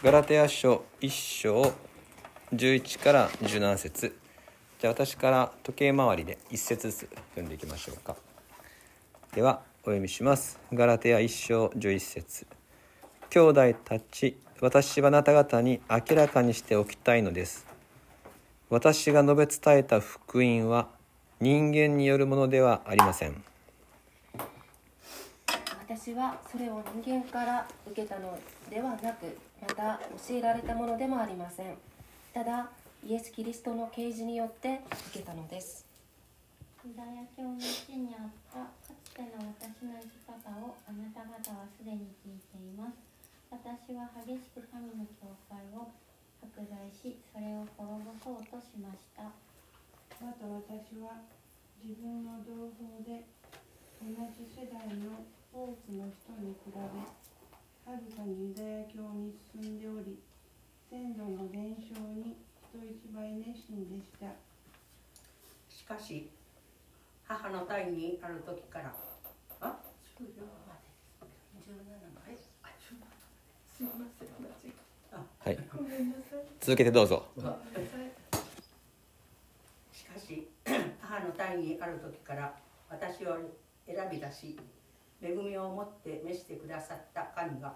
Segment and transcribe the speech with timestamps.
[0.00, 1.72] ガラテヤ書1章
[2.54, 4.16] 11から17節。
[4.78, 8.14] じゃあ私から時計回りで1節ずつ読んでいきましょうか。
[9.34, 10.60] ではお読みします。
[10.72, 12.46] ガラテヤ1章11節。
[13.28, 17.66] 兄弟たち私はあなた方に明らかにしておきたいのです。
[18.70, 20.86] 私が述べ伝えた福音は
[21.40, 23.42] 人間によるものではありません。
[25.88, 28.36] 私はそれを人間から受けたの
[28.68, 29.24] ではなく
[29.56, 29.96] また
[30.28, 31.80] 教えられたものでもありません。
[32.34, 32.68] ただ
[33.00, 35.88] イエス・キリストの啓示によって受けたのです。
[36.84, 43.00] ユダヤ教の地にあったかつての私の生き方をあなた方はすでに聞いています。
[43.48, 45.88] 私は激しく神の教会を
[46.44, 49.24] 迫害しそれを滅ぼそうとしました。
[50.20, 51.24] また私は
[51.80, 53.24] 自分の同胞で
[54.04, 55.24] 同じ世代の
[55.58, 60.16] 多くの人に比べはるかにユダヤ教に進んでおり
[60.88, 62.36] 先祖の伝承に
[62.70, 64.26] 人一倍熱心でした。
[65.68, 66.30] しかし
[67.24, 68.94] 母の胎にある時から
[69.60, 69.76] あ？
[75.44, 75.58] はい。
[76.60, 77.26] 続けてどうぞ。
[79.92, 80.46] しかし
[81.02, 82.54] 母の胎にある時から
[82.88, 83.38] 私を
[83.86, 84.56] 選び出し
[85.22, 87.74] 恵みを持って召してくださった神が。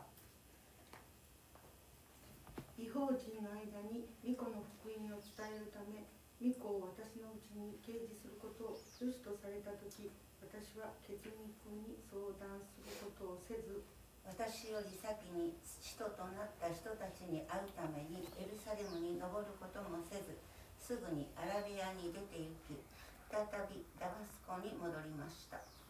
[2.79, 6.03] 違法人の間に巫女の福音を伝えるため
[6.43, 10.11] 巫女を私のうちに掲示することを良しとされた時
[10.43, 13.87] 私は血肉に相談することをせず
[14.27, 20.35] 私より先に使徒となった人たちに会うためにエルサレムに登ることもせず
[20.83, 22.83] すぐにアラビアに出て行き
[23.31, 25.82] 再びダマスコに戻りました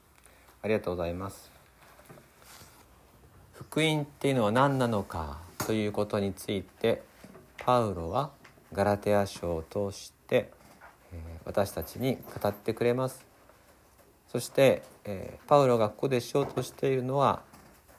[0.62, 1.50] ありがとうございます
[3.52, 7.02] 福音っていうのは何なのかということについて
[7.58, 8.30] パウロは
[8.72, 10.50] ガラテヤ書を通して
[11.12, 13.24] え私たちに語ってくれます
[14.28, 17.42] そしてえパウロがここでしようとしているのは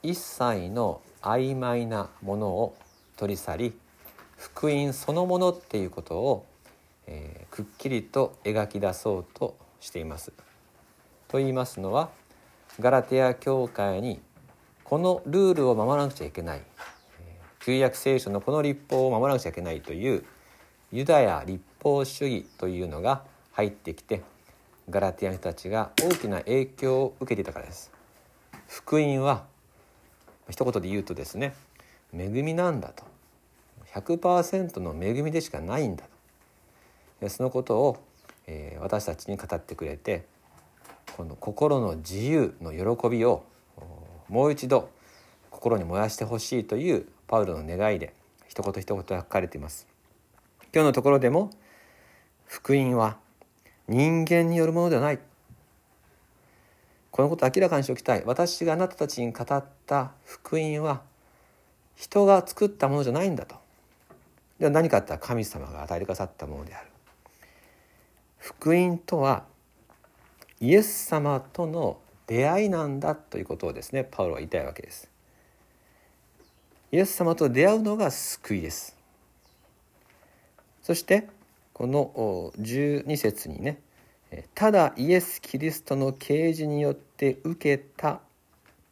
[0.01, 2.75] 一切の曖昧なものを
[3.17, 3.73] 取り去り
[4.37, 6.45] 福音そのものっていうことを
[7.07, 10.31] えくっきりと描き出そうとしています。
[11.27, 12.09] と言いますのは
[12.79, 14.19] ガラテヤ教会に
[14.83, 16.61] このルールを守らなくちゃいけない。
[17.59, 20.25] 旧約聖書のこの立法を守らなくちゃいけないという
[20.91, 24.21] ユダヤ立法主義というのが入ってきて
[24.89, 27.91] ガラテヤの人たちが大きな影響を受けていたからです。
[28.67, 29.45] 福音は
[30.49, 31.53] 一言で言うとですね
[32.13, 33.03] 恵みなんだと。
[33.93, 36.05] 100%の恵みでしかないんだ
[37.21, 37.29] と。
[37.29, 37.97] そのことを、
[38.47, 40.25] え私たちに語ってくれて
[41.15, 43.43] この心の自由の喜びを
[44.29, 44.89] もう一度
[45.51, 48.13] 心に燃やしてほしいというパウロの願いで
[48.47, 49.87] 一言一言書かれています。
[50.73, 51.51] 今日のところでも
[52.45, 53.17] 福音は
[53.87, 55.19] 人間によるものではない。
[57.11, 58.23] このことを明らかにしておきたい。
[58.25, 61.01] 私があなたたちに語った福音は
[61.95, 63.55] 人が作ったものじゃないんだと。
[64.57, 66.87] では何かあったら神様が与えてくださったものである。
[68.39, 69.45] 福音とは
[70.63, 75.09] イエス様との出会いなんだということをですねパウロは言いたいわけです。
[76.93, 78.95] イエス様と出会うのが救いです。
[80.81, 81.27] そして
[81.73, 83.81] この12節にね
[84.55, 88.21] ただイエス・キリストの啓示によって受けた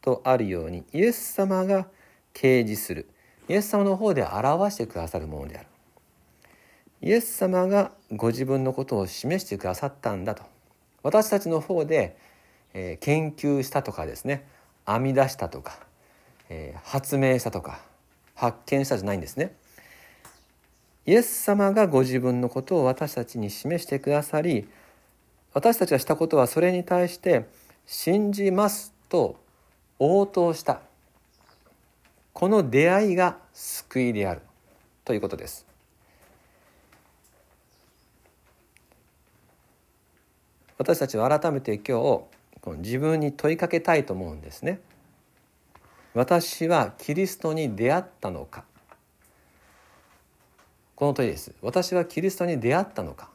[0.02, 1.86] とあるようにイエス様が
[2.34, 3.08] 啓示する。
[3.48, 5.68] イエス様の方で表してくださるものである。
[7.00, 10.51] イエス様がご自分のことを示してくださったんだと。
[11.02, 12.16] 私たちの方で、
[12.74, 14.46] えー研究したとかですね
[14.86, 15.78] 編み出したとか、
[16.48, 17.80] えー発明したとか
[18.34, 19.54] 発見したじゃないんですね。
[21.04, 24.68] イエス様がご自分のことを私たちに示してくださり
[25.52, 27.46] 私たちがしたことはそれに対して
[27.86, 29.36] 信じますと
[29.98, 30.80] 応答した。
[32.32, 34.40] この出会いが救いである
[35.04, 35.71] ということです。
[40.78, 42.24] 私たちは改めて今日
[42.60, 44.80] この自分に問いかけたいと思うんですね。
[46.14, 48.64] 私はキリストに出会ったのか。
[50.94, 51.52] この問いです。
[51.62, 53.28] 私はキリストに出会ったのか。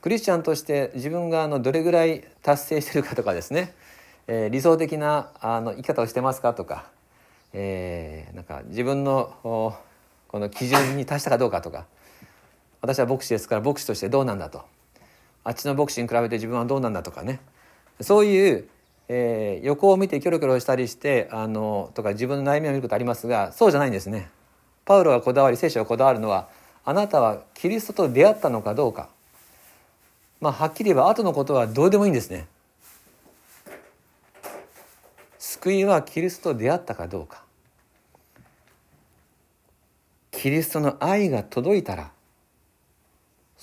[0.00, 3.74] クリスチャンとして自分があのどれぐらい達成してるかとかですね、
[4.26, 6.90] えー理想的なあの生き方をしてますかとか、
[7.52, 11.86] えーなんか自分のこの基準に達したかどうかとか。
[12.84, 14.62] 私は牧師ですから牧師としてどうなんだと
[15.42, 17.40] あっちの牧師に比べて自分はどうなんだとかね
[18.02, 18.68] そういう
[19.08, 24.28] えー横を見てキョロキョロしたりしてあのとか自分の悩みを見ることありますがそうじゃないんですね。
[24.84, 26.50] パウロがこだわり聖書がこだわるのは
[26.84, 29.08] あなたはキリストと出会ったのかどうか
[30.42, 32.46] まあはっきり言えば後のことはどうでもいいんですね。
[35.38, 37.44] 救いはキリストと出会ったかどうか
[40.32, 42.13] キリストの愛が届いたら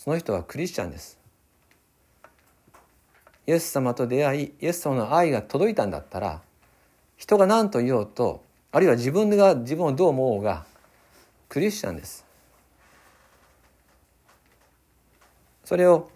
[0.03, 1.19] その人はクリスチャンです。
[3.45, 6.41] イエス様と出会いイエス様の愛が届いたんだったら
[7.17, 10.65] 人が何と言おうとあるいは自分が自分をどう思おうが
[11.49, 12.25] クリスチャンです。
[15.65, 16.09] それを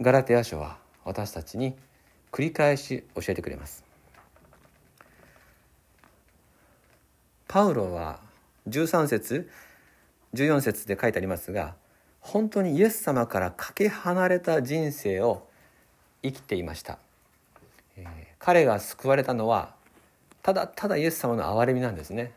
[0.00, 1.76] ガラテヤ書は私たちに
[2.32, 3.84] 繰り返し教えてくれます。
[7.46, 8.18] パウロは
[8.68, 9.48] 13節
[10.34, 11.76] 14節で書いてありますが
[12.20, 15.46] 本当にイエス様からかけ離れた人生を
[16.22, 16.98] 生きていました、
[17.96, 19.74] えー彼が救われたのは
[20.42, 22.32] ただただイエス様の憐れみなんですね。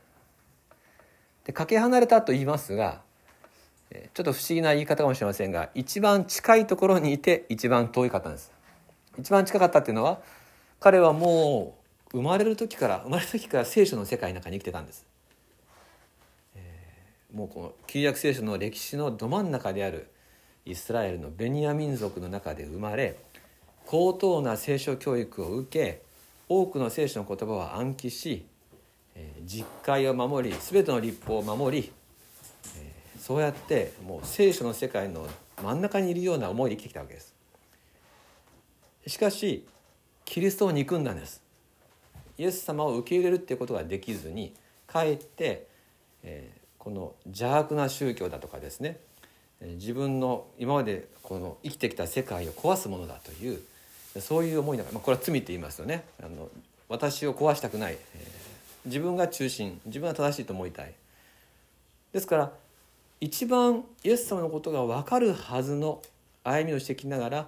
[1.45, 3.01] でかけ離れたと言いますが
[4.13, 8.51] ちょっと不思議な言い方かもしれませんが一番近いところにいて一番遠い方なんです。
[9.17, 10.19] 一番近かったっていうのは
[10.81, 11.77] 彼はも
[12.11, 15.05] う生まれる時から生まれる時から聖書の世界の中に生きてたんです、
[17.33, 20.07] もうこの旧約聖書の歴史のど真ん中である
[20.65, 23.17] イスラエルのベニヤ民族の中で生まれ
[23.85, 26.03] 高等な聖書教育を受け
[26.47, 28.45] 多くの聖書の言葉を暗記し、
[29.43, 31.91] 実戒を守り全ての立法を守り、
[33.19, 35.27] そうやってもう聖書の世界の
[35.61, 37.33] 真ん中にいるような思いで生きてきたわけです。
[39.07, 39.65] しかし
[40.25, 41.41] キリストを憎んだんです。
[42.37, 44.53] イエス様を受け入れるっていうことができずに
[44.85, 45.67] かえって、
[46.23, 48.97] えーこの邪悪な宗教だとかですね
[49.61, 53.61] 自分の今までこの生きてきた世界を壊すものだという
[54.19, 56.03] そういう思いながら、まあ、これは罪って言いますよね。
[56.21, 56.49] あの
[56.89, 58.43] 私を壊したくない、えー
[58.85, 60.93] 自分が中心自分が正しいと思いたい。
[62.11, 62.51] ですから
[63.19, 66.01] 一番イエス様のことが分かるはずの
[66.43, 67.47] 歩みをしてきながら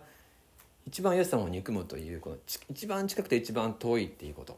[0.88, 2.38] 一番イエス様を憎むというこの
[2.70, 4.58] 一番近くて一番遠いっていうこと。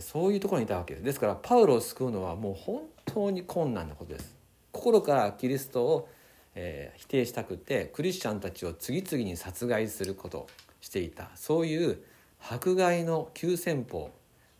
[0.00, 4.36] そういうところにいたわけですですからパウロを救うのはもう本当に困難なことです。
[4.72, 6.08] 心からキリストを、
[6.54, 10.46] えー否定したくてクリスチャンたちを次々に殺害すること
[10.80, 11.30] していた。
[11.34, 11.98] そういう
[12.40, 14.10] 迫害の急先鋒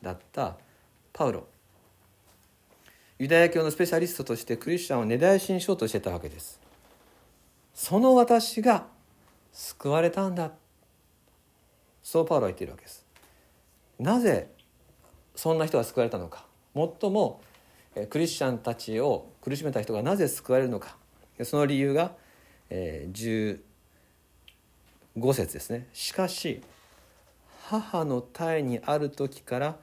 [0.02, 0.56] だった
[1.12, 1.46] パウロ。
[3.18, 6.60] ユダヤ教のスペシャリストとしてクリスチャンを根絶やしにしようとしてたわけです。
[7.74, 8.86] その私が
[9.52, 10.52] 救われたんだ。
[12.02, 13.04] そうパウロは言っているわけです。
[13.98, 14.50] なぜ
[15.40, 16.44] そんな人が救われたのか。
[16.74, 17.40] もっとも
[18.10, 20.98] クリスチャンたちを苦しめた人がなぜ救われるのか。
[21.44, 22.12] その理由が、
[22.68, 23.58] 15
[25.32, 25.88] 節ですね。
[25.94, 26.60] しかし
[27.62, 29.78] 母の胎にある時から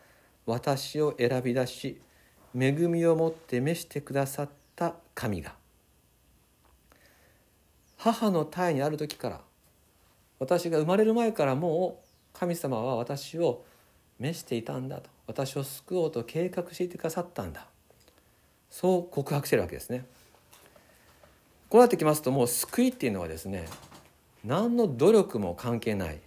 [0.45, 1.99] 私を選び出し
[2.55, 5.55] 恵みを持って召してくださった神が。
[7.97, 9.41] 母の胎にある時から
[10.37, 13.65] 私が生まれる前からもう神様は私を
[14.19, 15.16] 召していたんだと。
[15.27, 17.67] 私を救おうと計画していてくださったんだ。
[18.69, 20.05] そう告白してるわけですね。
[21.69, 23.67] こうなってきますともう救いっていうのはですね
[24.43, 26.19] 何の努力も関係ない。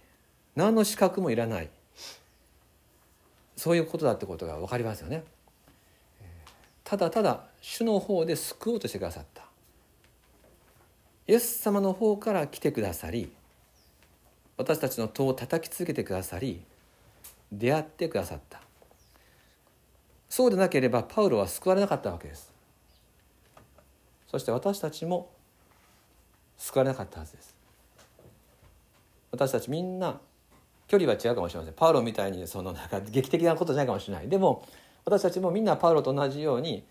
[0.55, 1.69] 何の資格もいらない。
[3.57, 5.23] そういうことだってことが分かりますよね。
[6.83, 9.43] ただただ主の方で救おうとしてくださった。
[11.27, 13.31] イエス様の方から来てくださり
[14.57, 16.61] 私たちの戸を叩き続けてくださり
[17.51, 18.61] 出会ってくださった。
[20.31, 22.53] そうでなければパウロは救われなかったわけです。
[24.29, 25.29] そして私たちも
[26.57, 27.53] 救われなかったはずです。
[29.29, 30.21] 私たちみんな
[30.87, 31.73] 距離は違うかもしれません。
[31.73, 34.29] パウロみたいにそのなんか劇的なことじゃないかもしれない。
[34.29, 34.65] でも
[35.03, 36.85] 私たちもみんなパウロと同じように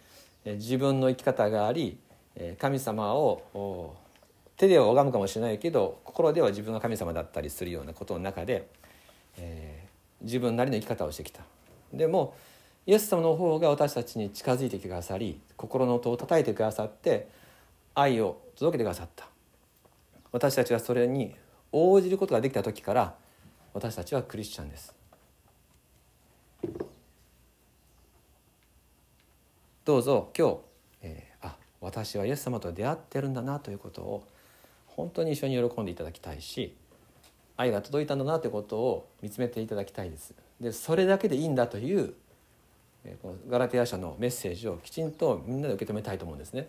[0.44, 1.98] え自分の生き方があり
[2.36, 3.96] え神様を
[4.58, 8.68] 手では拝むかもしれないけど心では自分が神様だったりするようなことの中で、
[9.38, 9.90] えー
[10.22, 11.40] 自分なりの生き方をしてきた。
[11.94, 12.34] でも
[12.86, 17.28] イエス様の方が私たちに近づいてきてくださり心の音を叩いてくださって
[17.94, 19.26] 愛を届けてくださった。
[20.32, 21.34] 私たちがそれに
[21.72, 23.14] 応じることができた時から
[23.74, 24.94] 私たちはクリスチャンです。
[29.84, 30.56] どうぞ今日、
[31.02, 34.24] えーあ私はイエス様と出会ってるんだなということを
[34.86, 36.76] 本当に一緒に喜んでいただきたいし
[37.56, 40.34] 愛が届いたんだなということを見つめていただきたいです。
[40.60, 42.14] でそれだけでいいんだという
[43.22, 46.68] このガラテヤ書のメッセージをきちんとみんなで受け止めたいと思うんですね。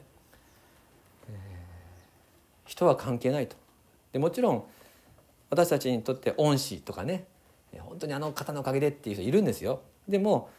[2.65, 3.55] 人は関係ないと。
[4.13, 4.63] でもちろん
[5.49, 7.25] 私たちにとって恩師とかね、
[7.79, 9.81] 本当にあの方のおかげでっていう人いるんですよ。
[10.07, 10.49] でも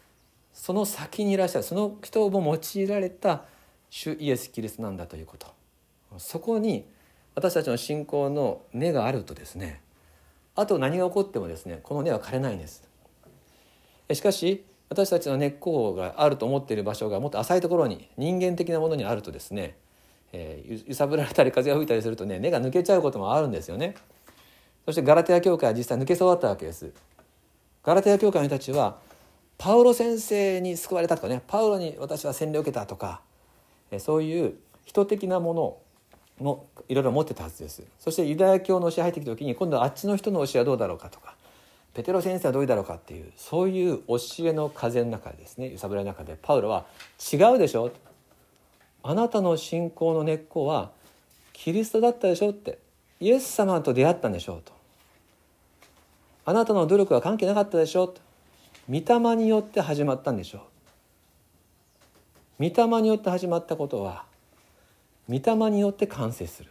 [0.52, 3.44] その先にいらっしゃるその人も用いられた
[3.88, 5.46] 主イエス・キリストなんだということ。
[6.18, 6.84] そこに
[7.34, 9.80] 私たちの信仰の根があるとですね
[10.54, 12.86] あと何が起こってもですねこの根は枯れないんです。
[14.12, 19.74] しかし私たちの根っこがあると思っている場所がもっと浅いところに人間的なものにあるとですね、
[20.34, 23.94] えー、揺さぶられたり風が吹いたりするとね根が抜けちゃうこともあるんですよね。
[24.84, 26.92] そしてガラテヤ教会は実際抜けそうだったわけです。
[27.82, 28.98] ガラテヤ教会の人たちは
[29.56, 33.22] パウロ先生に救われたとかねパウロに私は洗礼を受けたとか
[33.98, 35.78] そういう人的なもの
[36.38, 37.82] もいろいろ持ってたはずです。
[37.98, 41.34] そしてユダヤ教の教え入ってきた時に今度はあっちの人の教えはどうだろうかとか
[41.94, 45.70] ペテロ先生はどういだろうかっていうそういう教えの風の中でですね。
[45.70, 46.86] 揺さぶらの中でパウロは
[47.32, 47.90] 「違うでしょ」
[49.02, 50.90] あなたの信仰の根っこは
[51.52, 52.78] キリストだったでしょって
[53.20, 54.72] イエス様と出会ったんでしょうと。
[56.44, 58.20] あなたの努力は関係なかったでしょと。
[58.88, 60.66] 御霊によって始まったんでしょ
[62.58, 62.68] う。
[62.68, 64.24] 御霊によって始まったことは
[65.28, 66.70] 御霊によって完成する。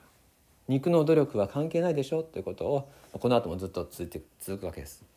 [0.68, 5.11] 肉の努力は関係ないでしょということをこの後もずっと続いて続くわけです。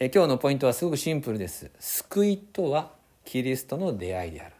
[0.00, 1.72] え今日のポイントはすごくシンプルです。
[1.80, 2.92] 救いとは
[3.24, 4.54] キリストの出会いである。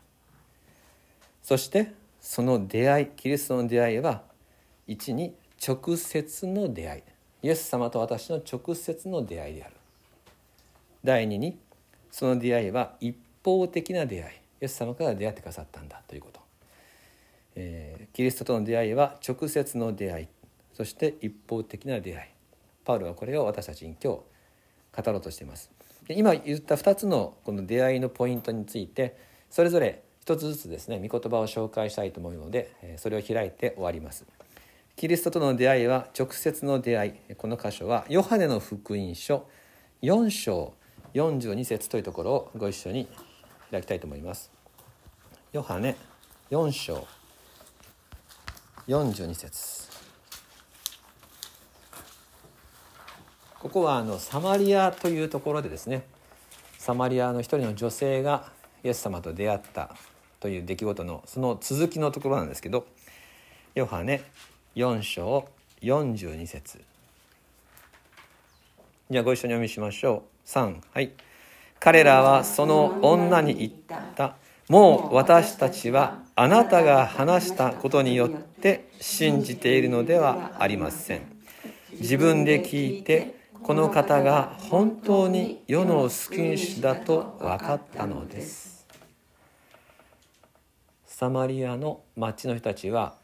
[1.44, 4.22] そしてその出会いキリストの出会いは
[4.88, 7.02] 一に直接の出会い。
[7.44, 9.74] イエス様と私の直接の出会いである。
[11.04, 11.56] 第二に
[12.10, 14.34] その出会いは一方的な出会い。
[14.34, 16.02] イエス様から出会ってくださったんだ。
[16.08, 16.40] ということ、
[17.54, 20.28] えー、キリストとの出会いは直接の出会い。
[20.74, 22.28] そして一方的な出会い。
[22.84, 24.20] パウロはこれを私たちに今日
[24.96, 25.70] 語ろうとしています。
[26.08, 29.16] 今言った2つのこの出会いのポイントについて
[29.50, 34.24] それぞれ一つずつですね御言葉を紹介したいと思うのでそれを開いて終わります。
[34.96, 37.34] キリストとの出会いは直接の出会い。
[37.36, 39.46] この箇所はヨハネの福音書
[40.02, 40.74] 4章
[41.14, 43.08] 42節というところをご一緒に
[43.70, 44.50] 開きたいと思います。
[45.52, 45.96] ヨハネ
[46.50, 47.06] 4章
[48.86, 49.87] 42節。
[53.68, 56.02] ここはあのサマリアというところでですね
[56.78, 58.50] サマリアの一人の女性が
[58.82, 59.94] イエス様と出会った
[60.40, 62.86] という出来事のその続きのところなんですけど
[63.74, 64.22] ヨハネ
[64.74, 65.46] 4章
[65.82, 66.80] 42節。
[69.10, 70.48] じゃあご一緒にお読みしましょう。
[70.48, 71.12] 3はい。
[71.78, 73.72] 彼らはその女に言っ
[74.16, 74.36] た。
[74.70, 81.20] もう私たちはあなたが話したことによって信じているのではありません。
[82.00, 88.86] 自分で聞いてこの方が本当に世の救い主だと分かったのです。
[91.04, 93.14] サマリアの町の人たちは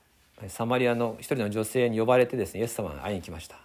[0.49, 3.57] サマリアの一人の女性に呼ばれてですねイエス様に会いに来ました。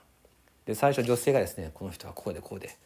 [0.66, 2.78] で最初女性がですねこの人はこうでこうで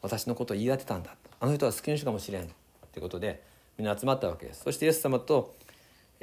[0.00, 1.14] 私のことを言い当てたんだ。
[1.38, 2.48] あの人は救い主かもしれん。
[2.92, 3.42] ということで
[3.76, 4.62] みんな集まったわけです。
[4.62, 5.54] そしてイエス様と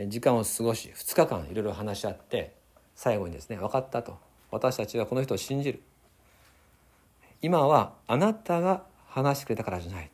[0.07, 2.53] 時間を過ごし2日間いろいろ話し合って
[2.95, 4.17] 最後にですね分かったと。
[4.49, 5.83] 私たちはこの人を信じる。
[7.43, 10.09] 今はあなたが話してくれたからじゃない。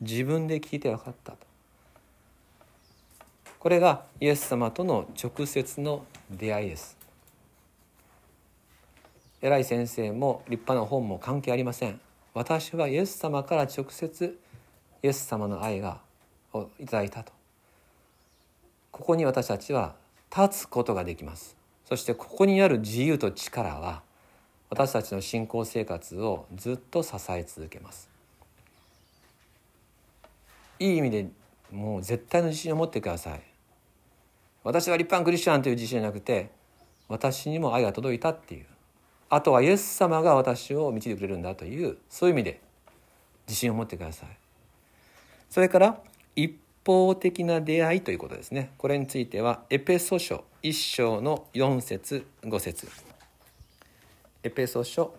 [0.00, 1.38] 自分で聞いて分かったと。
[3.58, 6.96] これがイエス様との直接の出会いです。
[9.40, 12.00] 偉い先生も立派な本も関係ありません。
[12.32, 14.38] 私はイエス様から直接
[15.02, 15.98] イエス様の愛が
[16.52, 17.32] をいただいたと。
[18.92, 19.96] ここに私たちは
[20.34, 21.56] 立つことができます。
[21.88, 24.02] そしてここにある自由と力は
[24.72, 28.08] 私たちの信仰生活をずっと支え続けます。
[30.78, 31.26] いい意味で
[31.70, 33.42] もう絶対の自信を持ってください。
[34.64, 36.48] 私は立派なクリスチャンという自信じゃなくて
[37.06, 38.66] 私にも愛が届いたっていう。
[39.28, 42.62] あとはイエス様が私を導いてくれるんだというそういう意味で
[43.46, 44.28] 自信を持ってください。
[45.50, 46.00] それから
[46.34, 46.50] 一
[46.86, 48.70] 方的な出会いということですね。
[48.78, 53.11] これについてはエペソ書1章の4節5節。
[54.44, 55.14] エペソ書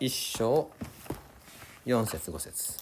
[0.00, 0.68] 1章
[1.86, 2.74] 4節5節。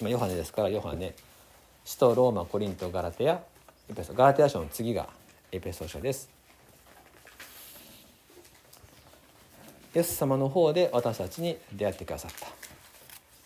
[0.00, 1.16] 今ヨハネですからヨハネ。
[1.84, 3.42] 使徒ローマコリントガラテヤ
[3.90, 5.08] エペソガラテヤ書の次が
[5.50, 6.30] エペソ書です。
[9.96, 12.46] イエス様の方で私たちに出会ってくださった。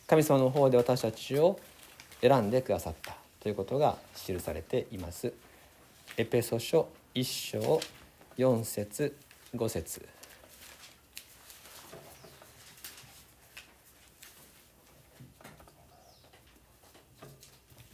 [0.07, 1.59] 神様の方で私たちを
[2.21, 5.33] 選んでくださったということが記されています。
[6.19, 7.81] エペソ書1章
[8.41, 9.15] 4節
[9.55, 10.09] 5節。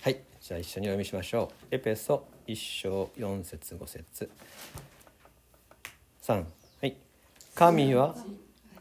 [0.00, 1.74] はいじゃあ一緒にお読みしましょう。
[1.74, 4.30] エペソ1章4節5節。
[6.22, 6.44] 3は
[6.86, 6.96] い。
[7.56, 8.14] 神は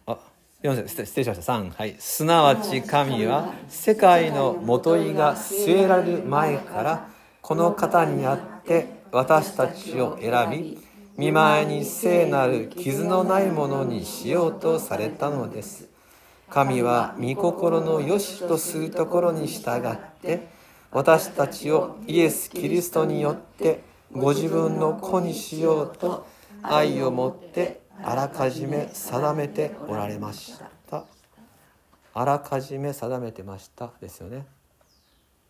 [0.06, 0.20] あ
[0.62, 1.54] 4節失礼しました。
[1.54, 1.96] 3はい。
[1.98, 7.10] すなわち神は世界のもといが据えられる前から
[7.42, 10.85] この方にあって私たちを選び
[11.18, 15.88] 見舞いに聖なる傷のないものにしようとされたのです。
[16.50, 20.48] 神は御心の良しとするところに従って
[20.92, 23.82] 私たちをイエス・キリストによって
[24.12, 26.28] ご自分の子にしようと
[26.62, 31.06] 愛を持ってあらかじめ定めておられました。
[32.14, 33.92] あらかじめ定めてました。
[34.00, 34.46] ですよね。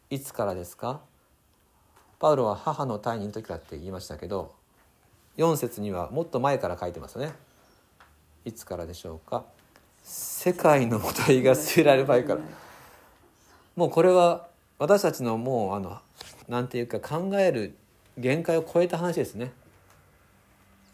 [0.09, 1.01] いつからですか？
[2.17, 4.54] パウロは母の胎にいる時からって言いましたけど
[5.37, 7.33] 4節にはもっと前から書いてますね。
[8.45, 9.45] いつからでしょうか。
[10.03, 12.41] 世界のもといが据えられる前から。
[13.75, 15.99] もうこれは私たちのもうあの
[16.47, 17.75] なんていうか考える
[18.17, 19.51] 限界を超えた話ですね。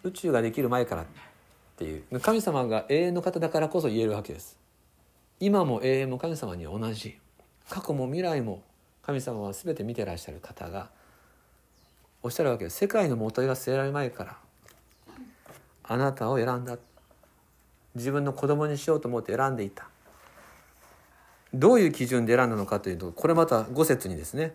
[0.04, 1.06] 宇宙ができる前からっ
[1.78, 2.20] ていう。
[2.20, 4.58] 神様が永遠の方だからこそ言えるわけです。
[5.40, 7.20] 今も永遠も神様には同じ。
[7.70, 8.64] 過去も未来も
[9.04, 10.90] 神様は全て見てらっしゃる方が
[12.24, 14.38] おっしゃるわけです世界の元が据えられる前から。
[15.84, 16.78] あなたを選んだ。
[17.96, 19.90] 自分の子供にしようと思って選んでいた。
[21.54, 24.54] どういう基準で選んだのかというとこれまた5節にですね。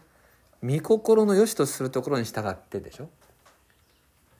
[0.63, 3.09] 御心の良しとするところに従ってでしょ。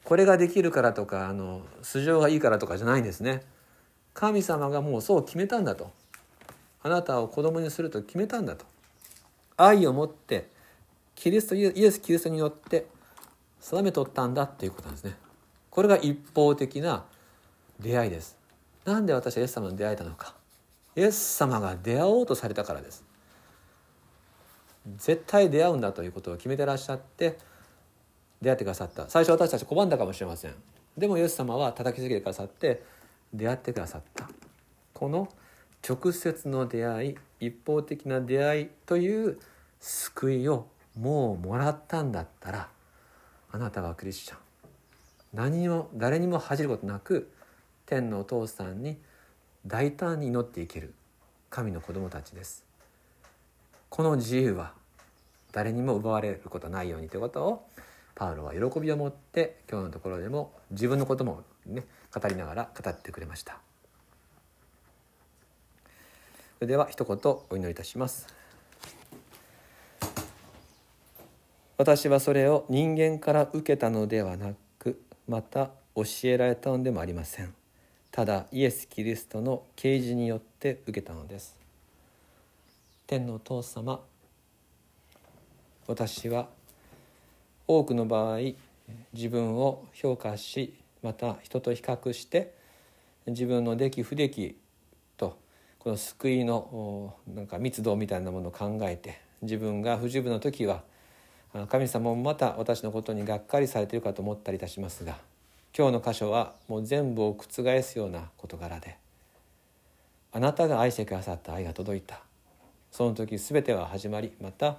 [0.05, 3.43] これができるからとかあの素性がいいからとかじゃないんですね。
[4.15, 5.91] 神様がもうそう決めたんだと。
[6.85, 8.65] あなたを子供にすると決めたんだと。
[9.57, 10.49] 愛を持って
[11.17, 12.87] キリストイエス・キリストによって
[13.61, 15.17] 定めとったんだっていうことなんですね。
[15.71, 17.05] これが一方的な
[17.81, 18.37] 出会いです。
[18.85, 20.35] なんで私はイエス様に出会えたのか。
[20.95, 23.05] イエス様が出会おうとされたからです。
[24.97, 27.39] 絶対出会うんだということを決めてらっしゃって
[28.41, 29.09] 出会ってくださった。
[29.09, 30.55] 最初私たち拒んだかもしれません。
[30.97, 32.83] でもイエス様は叩きつけてくださって
[33.35, 34.31] 出会ってくださった。
[34.95, 35.29] この
[35.87, 39.39] 直接の出会い一方的な出会いという
[39.81, 40.67] 救いを
[40.99, 42.69] もうもらったんだったら
[43.57, 44.39] あなたはクリスチャン。
[45.33, 47.33] 何も誰にも恥じることなく
[47.87, 48.99] 天のお父さんに
[49.67, 50.93] 大胆に祈っていける
[51.49, 52.67] 神の子供たちです。
[53.89, 54.75] この自由は
[55.53, 57.67] 誰にも奪われることないようにということを
[58.15, 61.83] パウロは喜びを持って今日のところでも自分のこともね
[62.15, 63.59] 語りながら語ってくれました。
[66.59, 68.36] それでは一言お祈りいたします。
[71.79, 77.55] 私はそれを人間から受けたのではなくまた教えられたのでもありません。
[78.11, 81.59] ただイエス・キリストの啓示によって受けたのです。
[83.07, 84.01] 天のお父様
[85.87, 86.49] 私は
[87.69, 88.39] 多くの場合
[89.13, 92.55] 自分を評価しまた人と比較して
[93.27, 94.57] 自分の出来不出来
[95.17, 95.39] と
[95.79, 100.83] この救いのなんか密度みたいなものを考えて自分が不十分な時は
[101.69, 105.17] 神様もまた私のことにがっかりされているかと思ったりいたしますが
[105.77, 108.97] 今日の箇所はもう全部を覆すような事柄で
[110.33, 112.21] あなたが愛してくださった愛が届いた。
[112.91, 114.77] その時全ては始まりまた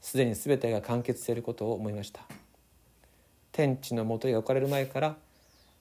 [0.00, 2.22] すでに全てが完結していることを思いました。
[3.52, 5.16] 天地のもとが置かれる前から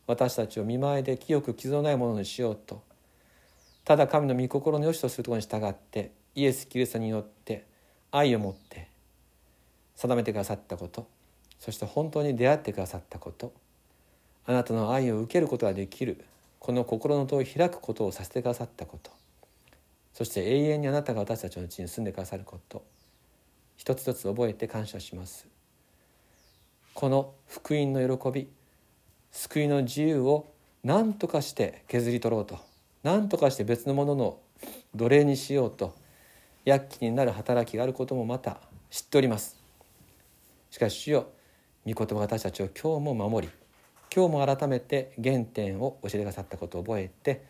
[0.05, 2.83] 私たちを見舞いで清く傷のないものにしようと
[3.83, 7.65] ただ神の御心の良しとするところに従ってイエス・キリストによって
[8.11, 8.87] 愛を持って
[9.95, 11.07] 定めてくださったこと。
[11.59, 13.53] そして本当に出会ってくださったこと。
[14.45, 16.23] あなたの愛を受けることができる。
[16.59, 19.11] この心の戸を開くことをさせてくださったこと。
[20.13, 22.83] そして永遠にあなたが私たちのうちに住んでくださること。
[23.75, 25.47] 一つ一つ覚えて感謝します。
[26.93, 28.47] この福音の喜び
[29.31, 30.51] 救いの自由を
[30.83, 32.59] 何とかして削り取ろうと。
[33.01, 34.39] 何とかして別のものの
[34.95, 35.95] 奴隷にしようと。
[36.65, 39.62] 躍起になる働きがあることもまた知っております。
[40.73, 41.27] しかし主よ
[41.85, 43.53] 御言葉が私たちを今日も守り
[44.11, 47.45] 今日も改めて原点を教えてくださったことを覚えて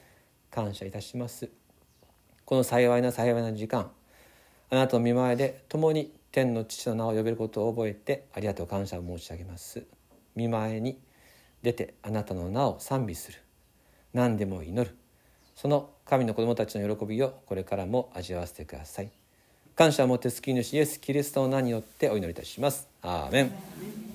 [0.51, 1.49] 感謝いたします。
[2.43, 3.89] この幸いな幸いな時間
[4.69, 9.86] あなたの見前で共に天の父の名を呼べることを覚えてありがとう感謝を申し上げます。
[10.36, 10.99] 見前に
[11.62, 13.39] 出てあなたの名を賛美する。
[14.12, 14.97] 何でも祈る。
[15.55, 19.22] その神の子供たちの喜びをこれからも味わわせてください。
[19.75, 22.88] 感謝をもって救い主イエス・キリストの名によってお祈りいたします。
[23.01, 24.12] アーメン